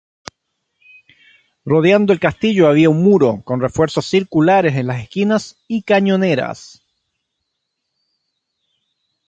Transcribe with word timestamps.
Rodeando 1.63 2.11
el 2.11 2.19
castillo 2.19 2.67
había 2.67 2.89
un 2.89 3.03
muro 3.03 3.43
con 3.43 3.61
refuerzos 3.61 4.07
circulares 4.07 4.75
en 4.75 4.87
las 4.87 4.99
esquinas 5.03 5.63
y 5.67 5.83
cañoneras. 5.83 6.81